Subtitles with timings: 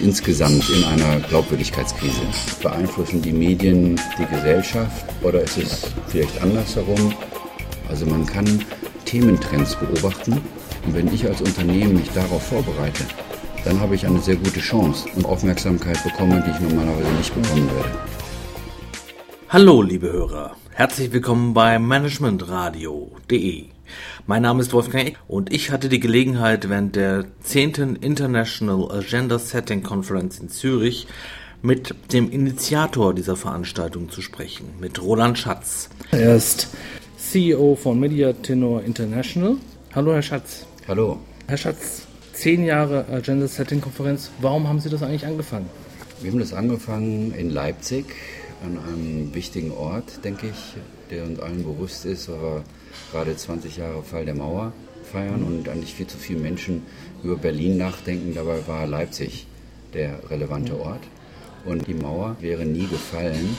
[0.00, 2.22] insgesamt in einer Glaubwürdigkeitskrise.
[2.62, 7.14] Beeinflussen die Medien die Gesellschaft oder ist es vielleicht andersherum?
[7.88, 8.64] Also man kann
[9.04, 10.32] Thementrends beobachten
[10.86, 13.04] und wenn ich als Unternehmen mich darauf vorbereite,
[13.64, 17.68] dann habe ich eine sehr gute Chance und Aufmerksamkeit bekommen, die ich normalerweise nicht bekommen
[17.70, 17.90] würde.
[19.48, 20.56] Hallo, liebe Hörer.
[20.70, 23.77] Herzlich willkommen bei managementradio.de.
[24.26, 27.96] Mein Name ist Wolfgang Eck und ich hatte die Gelegenheit, während der 10.
[28.00, 31.06] International Agenda Setting Conference in Zürich
[31.62, 35.88] mit dem Initiator dieser Veranstaltung zu sprechen, mit Roland Schatz.
[36.10, 36.68] Er ist
[37.16, 39.56] CEO von Media Tenor International.
[39.94, 40.66] Hallo, Herr Schatz.
[40.86, 41.18] Hallo.
[41.48, 44.30] Herr Schatz, zehn Jahre Agenda Setting Konferenz.
[44.40, 45.68] Warum haben Sie das eigentlich angefangen?
[46.20, 48.04] Wir haben das angefangen in Leipzig,
[48.64, 50.76] an einem wichtigen Ort, denke ich,
[51.10, 52.64] der uns allen bewusst ist, weil wir
[53.12, 54.72] gerade 20 Jahre Fall der Mauer
[55.04, 56.82] feiern und eigentlich viel zu viele Menschen
[57.22, 58.34] über Berlin nachdenken.
[58.34, 59.46] Dabei war Leipzig
[59.94, 61.02] der relevante Ort.
[61.64, 63.56] Und die Mauer wäre nie gefallen,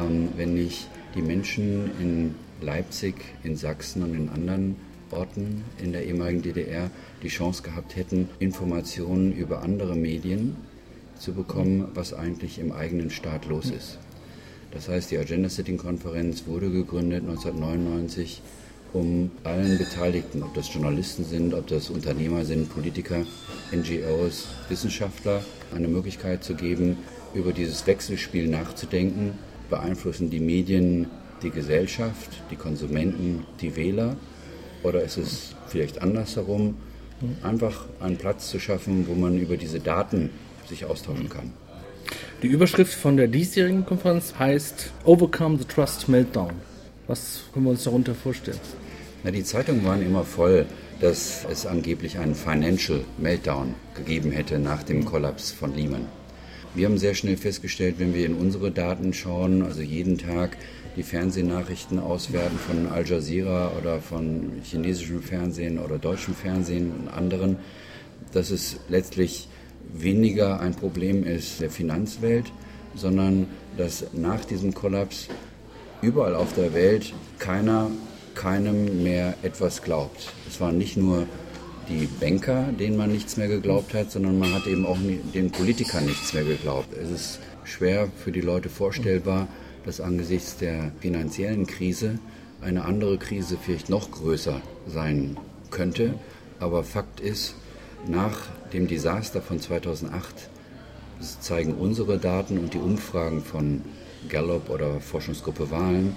[0.00, 4.76] ähm, wenn nicht die Menschen in Leipzig, in Sachsen und in anderen
[5.10, 6.90] Orten in der ehemaligen DDR
[7.22, 10.56] die Chance gehabt hätten, Informationen über andere Medien
[11.18, 13.98] zu bekommen, was eigentlich im eigenen Staat los ist.
[14.70, 18.42] Das heißt, die Agenda Setting Konferenz wurde gegründet 1999,
[18.92, 23.24] um allen Beteiligten, ob das Journalisten sind, ob das Unternehmer sind, Politiker,
[23.72, 25.42] NGOs, Wissenschaftler,
[25.74, 26.96] eine Möglichkeit zu geben,
[27.34, 29.32] über dieses Wechselspiel nachzudenken.
[29.70, 31.08] Beeinflussen die Medien
[31.42, 34.16] die Gesellschaft, die Konsumenten, die Wähler?
[34.82, 36.76] Oder ist es vielleicht andersherum,
[37.42, 40.30] einfach einen Platz zu schaffen, wo man über diese Daten
[40.68, 41.52] sich austauschen kann?
[42.40, 46.52] Die Überschrift von der diesjährigen Konferenz heißt Overcome the Trust Meltdown.
[47.08, 48.60] Was können wir uns darunter vorstellen?
[49.24, 50.66] Na, die Zeitungen waren immer voll,
[51.00, 56.06] dass es angeblich einen Financial Meltdown gegeben hätte nach dem Kollaps von Lehman.
[56.76, 60.56] Wir haben sehr schnell festgestellt, wenn wir in unsere Daten schauen, also jeden Tag
[60.94, 67.56] die Fernsehnachrichten auswerten von Al Jazeera oder von chinesischem Fernsehen oder deutschem Fernsehen und anderen,
[68.32, 69.48] dass es letztlich
[69.92, 72.46] weniger ein Problem ist der Finanzwelt,
[72.94, 75.28] sondern dass nach diesem Kollaps
[76.02, 77.90] überall auf der Welt keiner
[78.34, 80.32] keinem mehr etwas glaubt.
[80.48, 81.26] Es waren nicht nur
[81.88, 84.98] die Banker, denen man nichts mehr geglaubt hat, sondern man hat eben auch
[85.34, 86.96] den Politikern nichts mehr geglaubt.
[86.96, 89.48] Es ist schwer für die Leute vorstellbar,
[89.84, 92.18] dass angesichts der finanziellen Krise
[92.60, 95.36] eine andere Krise vielleicht noch größer sein
[95.70, 96.14] könnte.
[96.60, 97.54] Aber Fakt ist,
[98.06, 98.38] nach
[98.72, 100.48] dem Desaster von 2008
[101.40, 103.82] zeigen unsere Daten und die Umfragen von
[104.28, 106.14] Gallup oder Forschungsgruppe Wahlen,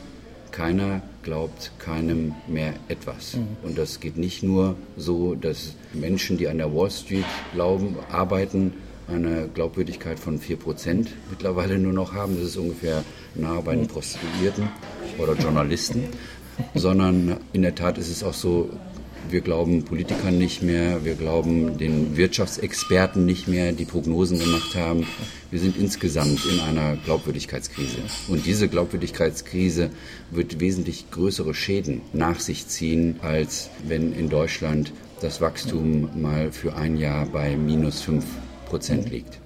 [0.51, 3.35] keiner glaubt keinem mehr etwas.
[3.35, 3.47] Mhm.
[3.63, 8.73] Und das geht nicht nur so, dass Menschen, die an der Wall Street glauben, arbeiten,
[9.07, 12.35] eine Glaubwürdigkeit von 4% mittlerweile nur noch haben.
[12.35, 13.03] Das ist ungefähr
[13.35, 14.69] nah bei den Prostituierten
[15.17, 16.05] oder Journalisten.
[16.75, 18.69] Sondern in der Tat ist es auch so,
[19.29, 25.05] wir glauben Politikern nicht mehr, wir glauben den Wirtschaftsexperten nicht mehr, die Prognosen gemacht haben.
[25.49, 27.97] Wir sind insgesamt in einer Glaubwürdigkeitskrise.
[28.27, 29.89] Und diese Glaubwürdigkeitskrise
[30.31, 36.75] wird wesentlich größere Schäden nach sich ziehen, als wenn in Deutschland das Wachstum mal für
[36.75, 38.25] ein Jahr bei minus 5
[38.67, 39.39] Prozent liegt.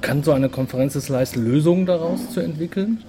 [0.00, 3.02] Kann so eine Konferenz es leisten, Lösungen daraus zu entwickeln?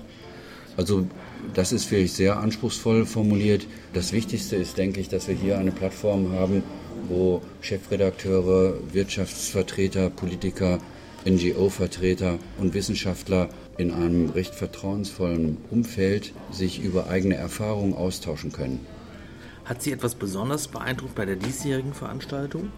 [0.77, 1.05] Also
[1.53, 3.67] das ist vielleicht sehr anspruchsvoll formuliert.
[3.93, 6.63] Das Wichtigste ist, denke ich, dass wir hier eine Plattform haben,
[7.07, 10.79] wo Chefredakteure, Wirtschaftsvertreter, Politiker,
[11.25, 18.85] NGO-Vertreter und Wissenschaftler in einem recht vertrauensvollen Umfeld sich über eigene Erfahrungen austauschen können.
[19.65, 22.71] Hat Sie etwas besonders beeindruckt bei der diesjährigen Veranstaltung?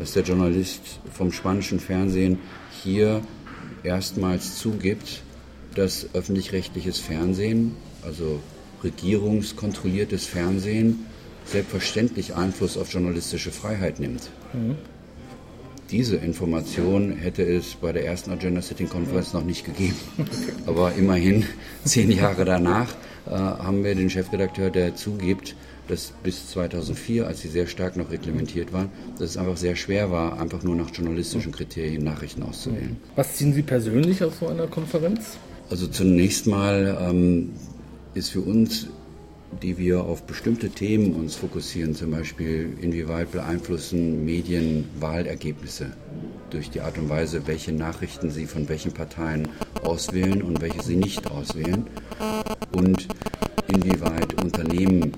[0.00, 2.38] Dass der Journalist vom spanischen Fernsehen
[2.82, 3.22] hier
[3.84, 5.22] erstmals zugibt,
[5.76, 8.40] dass öffentlich-rechtliches Fernsehen, also
[8.82, 11.06] regierungskontrolliertes Fernsehen,
[11.44, 14.30] selbstverständlich Einfluss auf journalistische Freiheit nimmt.
[14.52, 14.76] Mhm.
[15.90, 19.94] Diese Information hätte es bei der ersten Agenda Sitting Conference noch nicht gegeben.
[20.66, 21.44] Aber immerhin,
[21.84, 22.92] zehn Jahre danach,
[23.26, 25.54] äh, haben wir den Chefredakteur, der zugibt,
[25.86, 30.10] dass bis 2004, als sie sehr stark noch reglementiert waren, dass es einfach sehr schwer
[30.10, 32.96] war, einfach nur nach journalistischen Kriterien Nachrichten auszuwählen.
[33.14, 35.36] Was ziehen Sie persönlich aus so einer Konferenz?
[35.68, 37.50] Also zunächst mal ähm,
[38.14, 38.86] ist für uns,
[39.62, 45.92] die wir auf bestimmte Themen uns fokussieren, zum Beispiel inwieweit beeinflussen Medien Wahlergebnisse
[46.50, 49.48] durch die Art und Weise, welche Nachrichten sie von welchen Parteien
[49.82, 51.86] auswählen und welche sie nicht auswählen?
[52.72, 53.08] Und
[53.66, 55.12] inwieweit Unternehmen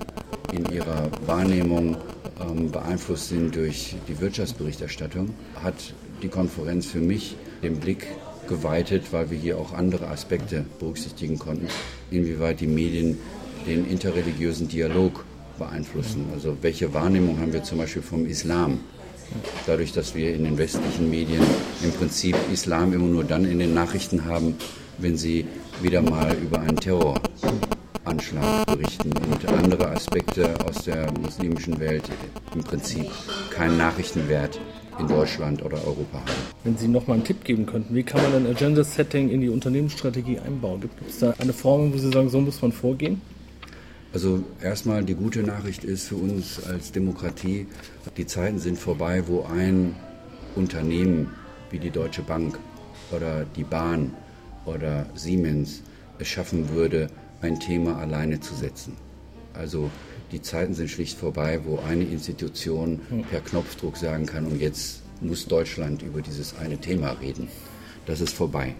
[0.51, 1.97] in ihrer Wahrnehmung
[2.41, 5.29] ähm, beeinflusst sind durch die Wirtschaftsberichterstattung,
[5.61, 5.93] hat
[6.23, 8.07] die Konferenz für mich den Blick
[8.49, 11.67] geweitet, weil wir hier auch andere Aspekte berücksichtigen konnten,
[12.11, 13.17] inwieweit die Medien
[13.65, 15.23] den interreligiösen Dialog
[15.57, 16.25] beeinflussen.
[16.33, 18.79] Also welche Wahrnehmung haben wir zum Beispiel vom Islam?
[19.67, 21.43] Dadurch, dass wir in den westlichen Medien
[21.83, 24.55] im Prinzip Islam immer nur dann in den Nachrichten haben,
[24.97, 25.45] wenn sie
[25.81, 32.09] wieder mal über einen Terroranschlag berichten und andere Aspekte aus der muslimischen Welt
[32.55, 33.05] im Prinzip
[33.51, 34.59] keinen Nachrichtenwert
[34.99, 36.29] in Deutschland oder Europa haben.
[36.63, 39.49] Wenn Sie noch mal einen Tipp geben könnten, wie kann man ein Agenda-Setting in die
[39.49, 40.81] Unternehmensstrategie einbauen?
[40.81, 43.21] Gibt es da eine Formel, wo Sie sagen, so muss man vorgehen?
[44.11, 47.67] Also erstmal die gute Nachricht ist für uns als Demokratie,
[48.17, 49.95] die Zeiten sind vorbei, wo ein
[50.55, 51.29] Unternehmen
[51.69, 52.57] wie die Deutsche Bank
[53.11, 54.13] oder die Bahn
[54.65, 55.83] oder Siemens
[56.17, 57.09] es schaffen würde,
[57.41, 58.97] ein Thema alleine zu setzen.
[59.53, 59.89] Also
[60.31, 62.99] die Zeiten sind schlicht vorbei, wo eine Institution
[63.29, 67.47] per Knopfdruck sagen kann, und jetzt muss Deutschland über dieses eine Thema reden.
[68.05, 68.75] Das ist vorbei.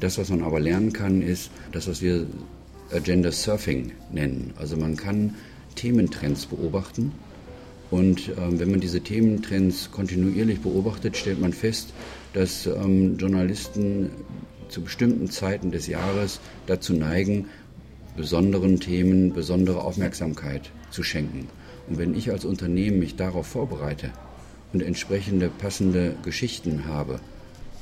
[0.00, 2.26] Das, was man aber lernen kann, ist das, was wir
[2.90, 4.54] Agenda Surfing nennen.
[4.56, 5.34] Also man kann
[5.74, 7.12] Thementrends beobachten
[7.90, 11.92] und ähm, wenn man diese Thementrends kontinuierlich beobachtet, stellt man fest,
[12.32, 14.10] dass ähm, Journalisten
[14.68, 17.46] zu bestimmten Zeiten des Jahres dazu neigen,
[18.16, 21.48] besonderen Themen besondere Aufmerksamkeit zu schenken.
[21.88, 24.10] Und wenn ich als Unternehmen mich darauf vorbereite
[24.72, 27.20] und entsprechende passende Geschichten habe,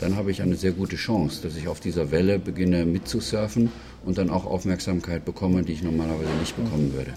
[0.00, 3.70] dann habe ich eine sehr gute Chance, dass ich auf dieser Welle beginne mitzusurfen
[4.05, 7.12] und dann auch Aufmerksamkeit bekomme, die ich normalerweise nicht bekommen würde.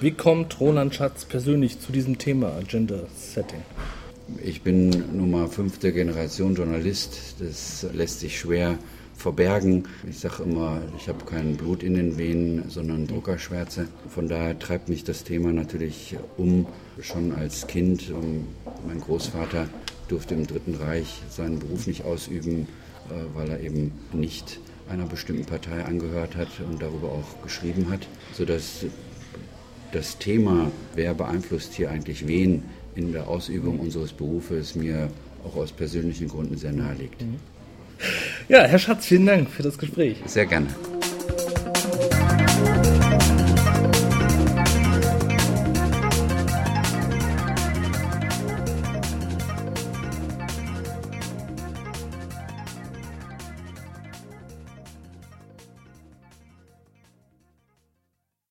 [0.00, 3.60] Wie kommt Roland Schatz persönlich zu diesem Thema Agenda Setting?
[4.42, 7.36] Ich bin nun mal fünfte Generation Journalist.
[7.40, 8.78] Das lässt sich schwer
[9.18, 9.84] verbergen.
[10.08, 13.88] Ich sage immer, ich habe kein Blut in den Venen, sondern Druckerschwärze.
[14.08, 16.66] Von daher treibt mich das Thema natürlich um,
[17.02, 18.12] schon als Kind.
[18.86, 19.68] Mein Großvater
[20.06, 22.68] durfte im Dritten Reich seinen Beruf nicht ausüben,
[23.10, 28.06] äh, weil er eben nicht einer bestimmten Partei angehört hat und darüber auch geschrieben hat,
[28.32, 28.86] sodass
[29.92, 32.62] das Thema, wer beeinflusst hier eigentlich wen
[32.94, 35.10] in der Ausübung unseres Berufes, mir
[35.44, 37.22] auch aus persönlichen Gründen sehr nahe liegt.
[38.48, 40.16] Ja, Herr Schatz, vielen Dank für das Gespräch.
[40.24, 40.68] Sehr gerne.